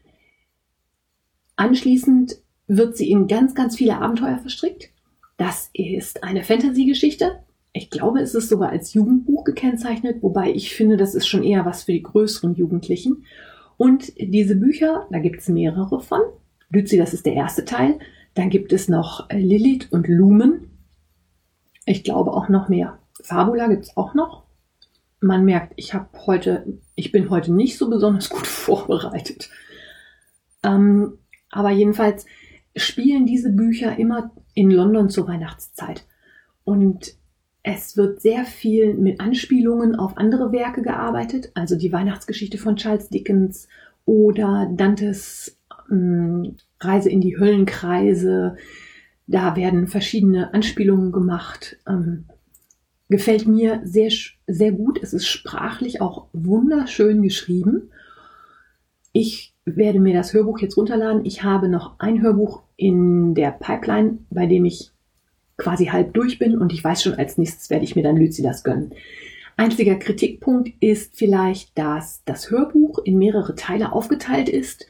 Anschließend 1.57 2.37
wird 2.69 2.97
sie 2.97 3.11
in 3.11 3.27
ganz, 3.27 3.57
ganz 3.57 3.77
viele 3.77 3.99
Abenteuer 3.99 4.39
verstrickt. 4.39 4.91
Das 5.39 5.71
ist 5.73 6.23
eine 6.23 6.45
Fantasy-Geschichte. 6.45 7.41
Ich 7.73 7.91
glaube, 7.91 8.21
es 8.21 8.35
ist 8.35 8.49
sogar 8.49 8.71
als 8.71 8.95
Jugendbuch 8.95 9.45
gekennzeichnet, 9.45 10.23
wobei 10.23 10.51
ich 10.53 10.75
finde, 10.75 10.97
das 10.97 11.15
ist 11.15 11.27
schon 11.27 11.45
eher 11.45 11.65
was 11.65 11.85
für 11.85 11.93
die 11.93 12.03
größeren 12.03 12.55
Jugendlichen. 12.55 13.25
Und 13.77 14.13
diese 14.19 14.57
Bücher, 14.57 15.07
da 15.11 15.21
gibt 15.21 15.41
es 15.41 15.49
mehrere 15.49 16.01
von. 16.01 16.21
Lützi, 16.71 16.97
das 16.97 17.15
ist 17.15 17.27
der 17.27 17.35
erste 17.35 17.65
Teil. 17.65 17.99
Dann 18.35 18.51
gibt 18.51 18.73
es 18.73 18.89
noch 18.89 19.29
Lilith 19.31 19.89
und 19.91 20.09
Lumen. 20.09 20.71
Ich 21.87 22.05
glaube 22.05 22.33
auch 22.33 22.49
noch 22.49 22.69
mehr. 22.69 22.99
Fabula 23.23 23.69
gibt 23.69 23.85
es 23.85 23.97
auch 23.97 24.15
noch. 24.15 24.45
Man 25.21 25.45
merkt, 25.45 25.75
ich 25.77 25.95
habe 25.95 26.09
heute, 26.27 26.79
ich 26.95 27.13
bin 27.13 27.31
heute 27.31 27.53
nicht 27.53 27.79
so 27.79 27.89
besonders 27.89 28.31
gut 28.31 28.47
vorbereitet. 28.47 29.51
Ähm, 30.63 31.19
aber 31.51 31.71
jedenfalls 31.71 32.27
spielen 32.77 33.27
diese 33.27 33.51
Bücher 33.51 33.99
immer 33.99 34.31
in 34.55 34.71
London 34.71 35.09
zur 35.09 35.27
Weihnachtszeit. 35.27 36.05
Und 36.65 37.15
es 37.63 37.97
wird 37.97 38.23
sehr 38.23 38.45
viel 38.45 38.95
mit 38.95 39.21
Anspielungen 39.21 39.95
auf 39.95 40.17
andere 40.17 40.51
Werke 40.53 40.83
gearbeitet, 40.83 41.51
also 41.55 41.77
die 41.77 41.93
Weihnachtsgeschichte 41.93 42.59
von 42.59 42.77
Charles 42.77 43.09
Dickens 43.11 43.69
oder 44.07 44.71
Dantes 44.75 45.59
ähm, 45.91 46.57
Reise 46.81 47.11
in 47.11 47.21
die 47.21 47.39
Höllenkreise. 47.39 48.57
Da 49.27 49.57
werden 49.57 49.89
verschiedene 49.89 50.55
Anspielungen 50.55 51.13
gemacht. 51.13 51.77
Ähm, 51.87 52.25
gefällt 53.11 53.47
mir 53.47 53.83
sehr, 53.85 54.11
sehr 54.47 54.73
gut. 54.73 54.99
Es 55.03 55.13
ist 55.13 55.27
sprachlich 55.27 56.01
auch 56.01 56.29
wunderschön 56.33 57.23
geschrieben. 57.23 57.91
Ich 59.13 59.53
werde 59.67 60.01
mir 60.01 60.15
das 60.15 60.33
Hörbuch 60.33 60.61
jetzt 60.61 60.77
runterladen. 60.77 61.25
Ich 61.27 61.43
habe 61.43 61.69
noch 61.69 61.99
ein 61.99 62.23
Hörbuch 62.23 62.63
in 62.77 63.35
der 63.35 63.51
Pipeline, 63.51 64.19
bei 64.31 64.47
dem 64.47 64.65
ich 64.65 64.93
quasi 65.61 65.87
halb 65.87 66.15
durch 66.15 66.39
bin 66.39 66.59
und 66.59 66.73
ich 66.73 66.83
weiß 66.83 67.03
schon, 67.03 67.15
als 67.15 67.39
nächstes 67.39 67.71
werde 67.71 67.85
ich 67.85 67.95
mir 67.95 68.03
dann 68.03 68.17
Lucidas 68.17 68.65
gönnen. 68.65 68.93
Einziger 69.57 69.97
Kritikpunkt 69.97 70.71
ist 70.81 71.17
vielleicht, 71.17 71.77
dass 71.79 72.25
das 72.25 72.51
Hörbuch 72.51 72.99
in 73.05 73.19
mehrere 73.19 73.55
Teile 73.55 73.93
aufgeteilt 73.93 74.49
ist. 74.49 74.87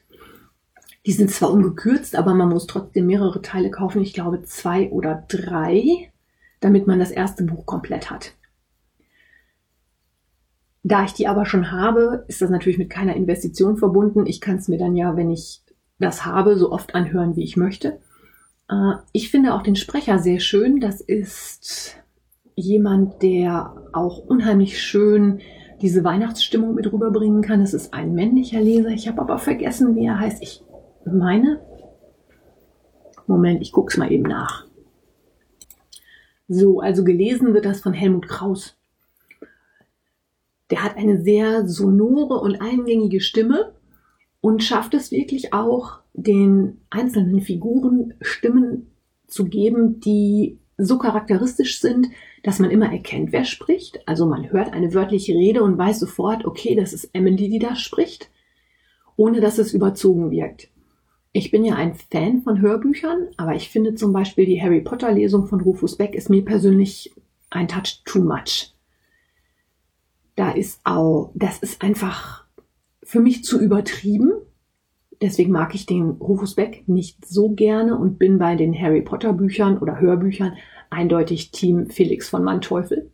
Die 1.07 1.13
sind 1.13 1.31
zwar 1.31 1.51
ungekürzt, 1.51 2.15
aber 2.15 2.35
man 2.35 2.49
muss 2.49 2.67
trotzdem 2.67 3.07
mehrere 3.07 3.43
Teile 3.43 3.71
kaufen. 3.71 4.01
Ich 4.01 4.13
glaube 4.13 4.43
zwei 4.43 4.89
oder 4.91 5.25
drei, 5.29 6.11
damit 6.61 6.87
man 6.87 6.99
das 6.99 7.11
erste 7.11 7.43
Buch 7.43 7.67
komplett 7.67 8.11
hat. 8.11 8.35
Da 10.83 11.05
ich 11.05 11.13
die 11.13 11.27
aber 11.27 11.47
schon 11.47 11.73
habe, 11.73 12.25
ist 12.29 12.41
das 12.41 12.51
natürlich 12.51 12.79
mit 12.79 12.91
keiner 12.91 13.17
Investition 13.17 13.77
verbunden. 13.77 14.27
Ich 14.27 14.41
kann 14.41 14.57
es 14.57 14.69
mir 14.69 14.79
dann 14.79 14.97
ja, 14.97 15.17
wenn 15.17 15.31
ich 15.31 15.63
das 15.99 16.25
habe, 16.25 16.57
so 16.57 16.71
oft 16.71 16.95
anhören, 16.95 17.37
wie 17.37 17.45
ich 17.45 17.57
möchte. 17.57 17.99
Äh, 18.71 18.95
ich 19.13 19.31
finde 19.31 19.55
auch 19.55 19.63
den 19.63 19.77
Sprecher 19.77 20.19
sehr 20.19 20.41
schön. 20.41 20.81
Das 20.81 21.01
ist 21.01 21.97
jemand, 22.55 23.23
der 23.23 23.75
auch 23.93 24.19
unheimlich 24.19 24.81
schön 24.83 25.41
diese 25.83 26.05
Weihnachtsstimmung 26.05 26.75
mit 26.75 26.93
rüberbringen 26.93 27.43
kann. 27.43 27.61
Es 27.61 27.75
ist 27.75 27.95
ein 27.95 28.15
männlicher 28.15 28.61
Leser. 28.61 28.91
Ich 28.91 29.09
habe 29.09 29.21
aber 29.21 29.39
vergessen, 29.39 29.97
wie 29.97 30.07
er 30.07 30.21
heißt. 30.21 30.43
Ich 30.43 30.63
meine. 31.05 31.61
Moment, 33.27 33.63
ich 33.63 33.73
gucke 33.73 33.91
es 33.93 33.97
mal 33.97 34.11
eben 34.11 34.25
nach. 34.25 34.67
So, 36.49 36.81
also 36.81 37.05
gelesen 37.05 37.55
wird 37.55 37.65
das 37.65 37.81
von 37.81 37.93
Helmut 37.93 38.29
Kraus. 38.29 38.77
Der 40.71 40.83
hat 40.83 40.97
eine 40.97 41.21
sehr 41.23 41.67
sonore 41.67 42.41
und 42.41 42.61
eingängige 42.61 43.21
Stimme 43.21 43.73
und 44.41 44.63
schafft 44.63 44.95
es 44.95 45.13
wirklich 45.13 45.53
auch, 45.55 46.00
den 46.13 46.81
einzelnen 46.91 47.41
Figuren 47.41 48.15
Stimmen 48.21 48.91
zu 49.27 49.45
geben, 49.45 50.01
die 50.01 50.59
so 50.77 50.99
charakteristisch 50.99 51.81
sind, 51.81 52.09
dass 52.43 52.59
man 52.59 52.71
immer 52.71 52.91
erkennt, 52.91 53.33
wer 53.33 53.45
spricht. 53.45 54.01
Also 54.07 54.27
man 54.27 54.51
hört 54.51 54.73
eine 54.73 54.95
wörtliche 54.95 55.35
Rede 55.35 55.63
und 55.63 55.79
weiß 55.79 56.01
sofort, 56.01 56.45
okay, 56.45 56.75
das 56.75 56.93
ist 56.93 57.11
Emily, 57.13 57.49
die 57.49 57.59
da 57.59 57.77
spricht, 57.77 58.31
ohne 59.17 59.41
dass 59.41 59.59
es 59.59 59.75
überzogen 59.75 60.31
wirkt. 60.31 60.69
Ich 61.33 61.51
bin 61.51 61.65
ja 61.65 61.77
ein 61.77 61.95
Fan 61.95 62.43
von 62.43 62.61
Hörbüchern, 62.61 63.29
aber 63.37 63.55
ich 63.55 63.69
finde 63.69 63.95
zum 63.95 64.13
Beispiel 64.13 64.47
die 64.47 64.61
Harry 64.61 64.81
Potter 64.81 65.13
Lesung 65.13 65.47
von 65.47 65.61
Rufus 65.61 65.97
Beck 65.97 66.15
ist 66.15 66.29
mir 66.29 66.45
persönlich 66.45 67.13
ein 67.51 67.69
Touch 67.69 68.03
too 68.05 68.21
much. 68.21 68.75
Da 70.35 70.51
ist 70.51 70.81
auch, 70.85 71.31
das 71.35 71.59
ist 71.59 71.83
einfach 71.83 72.47
für 73.03 73.21
mich 73.21 73.45
zu 73.45 73.61
übertrieben. 73.61 74.33
Deswegen 75.23 75.53
mag 75.53 75.75
ich 75.75 75.85
den 75.85 76.11
Rufus 76.13 76.55
Beck 76.55 76.85
nicht 76.87 77.27
so 77.27 77.51
gerne 77.51 77.97
und 77.97 78.19
bin 78.19 78.39
bei 78.39 78.57
den 78.57 78.75
Harry 78.75 79.03
Potter 79.03 79.35
Büchern 79.35 79.79
oder 79.79 80.01
Hörbüchern 80.01 80.55
eindeutig 80.89 81.51
Team 81.51 81.91
Felix 81.91 82.29
von 82.29 82.43
Manteuffel, 82.43 83.11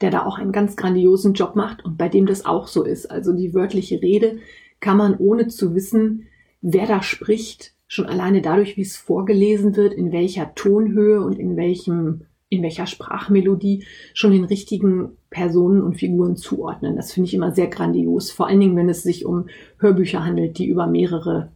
der 0.00 0.10
da 0.10 0.24
auch 0.24 0.38
einen 0.38 0.52
ganz 0.52 0.76
grandiosen 0.76 1.34
Job 1.34 1.56
macht 1.56 1.84
und 1.84 1.98
bei 1.98 2.08
dem 2.08 2.26
das 2.26 2.46
auch 2.46 2.68
so 2.68 2.84
ist. 2.84 3.10
Also 3.10 3.32
die 3.32 3.52
wörtliche 3.52 4.00
Rede 4.00 4.38
kann 4.78 4.96
man 4.96 5.16
ohne 5.16 5.48
zu 5.48 5.74
wissen, 5.74 6.28
wer 6.60 6.86
da 6.86 7.02
spricht, 7.02 7.74
schon 7.88 8.06
alleine 8.06 8.40
dadurch, 8.40 8.76
wie 8.76 8.82
es 8.82 8.96
vorgelesen 8.96 9.76
wird, 9.76 9.92
in 9.92 10.12
welcher 10.12 10.54
Tonhöhe 10.54 11.20
und 11.20 11.38
in 11.38 11.56
welchem, 11.56 12.26
in 12.56 12.62
welcher 12.62 12.86
Sprachmelodie 12.86 13.84
schon 14.14 14.32
den 14.32 14.44
richtigen 14.44 15.16
Personen 15.30 15.82
und 15.82 15.94
Figuren 15.94 16.36
zuordnen. 16.36 16.96
Das 16.96 17.12
finde 17.12 17.28
ich 17.28 17.34
immer 17.34 17.52
sehr 17.52 17.68
grandios. 17.68 18.30
Vor 18.30 18.46
allen 18.46 18.60
Dingen, 18.60 18.76
wenn 18.76 18.88
es 18.88 19.02
sich 19.02 19.26
um 19.26 19.46
Hörbücher 19.78 20.24
handelt, 20.24 20.58
die 20.58 20.66
über 20.66 20.86
mehrere 20.86 21.52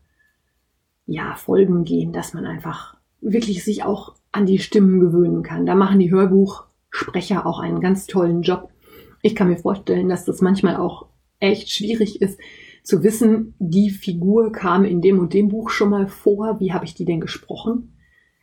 ja, 1.07 1.35
Folgen 1.35 1.85
gehen, 1.85 2.13
dass 2.13 2.35
man 2.35 2.47
einfach 2.47 2.97
wirklich 3.21 3.65
sich 3.65 3.83
auch 3.83 4.15
an 4.33 4.47
die 4.47 4.59
Stimmen 4.59 5.01
gewöhnen 5.01 5.43
kann. 5.43 5.67
Da 5.67 5.75
machen 5.75 5.99
die 5.99 6.11
Hörbuchsprecher 6.11 7.47
auch 7.47 7.59
einen 7.59 7.81
ganz 7.81 8.07
tollen 8.07 8.43
Job. 8.43 8.71
Ich 9.23 9.35
kann 9.35 9.49
mir 9.49 9.59
vorstellen, 9.59 10.09
dass 10.09 10.25
das 10.25 10.41
manchmal 10.41 10.77
auch 10.77 11.07
echt 11.41 11.71
schwierig 11.71 12.23
ist, 12.23 12.39
zu 12.83 13.03
wissen, 13.03 13.55
die 13.59 13.91
Figur 13.91 14.53
kam 14.53 14.85
in 14.85 15.01
dem 15.01 15.19
und 15.19 15.35
dem 15.35 15.49
Buch 15.49 15.71
schon 15.71 15.91
mal 15.91 16.07
vor, 16.07 16.61
wie 16.61 16.73
habe 16.73 16.85
ich 16.85 16.95
die 16.95 17.05
denn 17.05 17.21
gesprochen? 17.21 17.95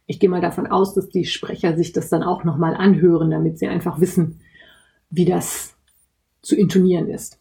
Ich 0.07 0.19
gehe 0.19 0.29
mal 0.29 0.41
davon 0.41 0.67
aus, 0.67 0.93
dass 0.93 1.09
die 1.09 1.25
Sprecher 1.25 1.75
sich 1.75 1.91
das 1.91 2.09
dann 2.09 2.23
auch 2.23 2.43
nochmal 2.45 2.75
anhören, 2.75 3.29
damit 3.29 3.59
sie 3.59 3.67
einfach 3.67 3.99
wissen, 3.99 4.39
wie 5.09 5.25
das 5.25 5.75
zu 6.41 6.55
intonieren 6.55 7.09
ist. 7.09 7.39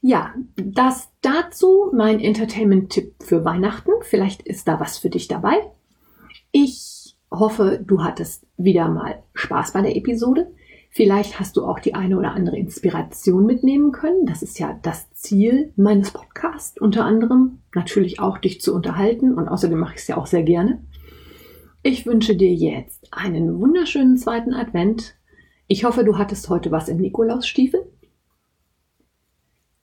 Ja, 0.00 0.34
das 0.54 1.10
dazu 1.20 1.90
mein 1.92 2.20
Entertainment-Tipp 2.20 3.16
für 3.20 3.44
Weihnachten. 3.44 3.90
Vielleicht 4.02 4.42
ist 4.42 4.68
da 4.68 4.78
was 4.78 4.98
für 4.98 5.10
dich 5.10 5.26
dabei. 5.26 5.56
Ich 6.52 7.16
hoffe, 7.30 7.82
du 7.84 8.04
hattest 8.04 8.46
wieder 8.56 8.88
mal 8.88 9.24
Spaß 9.34 9.72
bei 9.72 9.82
der 9.82 9.96
Episode. 9.96 10.52
Vielleicht 10.96 11.38
hast 11.38 11.58
du 11.58 11.66
auch 11.66 11.78
die 11.78 11.94
eine 11.94 12.16
oder 12.16 12.32
andere 12.32 12.56
Inspiration 12.56 13.44
mitnehmen 13.44 13.92
können. 13.92 14.24
Das 14.24 14.42
ist 14.42 14.58
ja 14.58 14.78
das 14.80 15.12
Ziel 15.12 15.74
meines 15.76 16.10
Podcasts. 16.10 16.80
Unter 16.80 17.04
anderem 17.04 17.58
natürlich 17.74 18.18
auch 18.18 18.38
dich 18.38 18.62
zu 18.62 18.74
unterhalten 18.74 19.34
und 19.34 19.46
außerdem 19.46 19.78
mache 19.78 19.96
ich 19.96 20.00
es 20.00 20.08
ja 20.08 20.16
auch 20.16 20.26
sehr 20.26 20.42
gerne. 20.42 20.82
Ich 21.82 22.06
wünsche 22.06 22.34
dir 22.34 22.54
jetzt 22.54 23.12
einen 23.12 23.60
wunderschönen 23.60 24.16
zweiten 24.16 24.54
Advent. 24.54 25.16
Ich 25.66 25.84
hoffe, 25.84 26.02
du 26.02 26.16
hattest 26.16 26.48
heute 26.48 26.70
was 26.70 26.88
im 26.88 26.96
Nikolausstiefel 26.96 27.92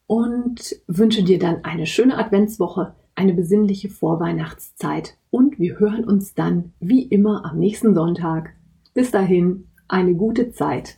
und 0.07 0.77
wünsche 0.87 1.23
dir 1.23 1.37
dann 1.37 1.63
eine 1.63 1.85
schöne 1.85 2.17
Adventswoche, 2.17 2.95
eine 3.13 3.35
besinnliche 3.35 3.89
Vorweihnachtszeit 3.89 5.15
und 5.29 5.59
wir 5.59 5.77
hören 5.77 6.05
uns 6.05 6.33
dann 6.33 6.73
wie 6.79 7.03
immer 7.03 7.45
am 7.45 7.59
nächsten 7.59 7.93
Sonntag. 7.93 8.55
Bis 8.95 9.11
dahin, 9.11 9.67
eine 9.87 10.15
gute 10.15 10.51
Zeit. 10.53 10.97